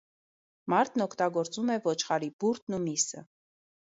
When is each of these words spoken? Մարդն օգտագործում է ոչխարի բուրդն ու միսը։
Մարդն 0.73 1.03
օգտագործում 1.05 1.69
է 1.75 1.77
ոչխարի 1.89 2.31
բուրդն 2.45 2.79
ու 2.79 2.83
միսը։ 2.89 3.25